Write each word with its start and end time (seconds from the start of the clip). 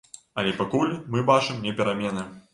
Але 0.43 0.53
пакуль 0.61 0.95
мы 1.11 1.23
бачым 1.29 1.61
не 1.69 1.77
перамены. 1.83 2.27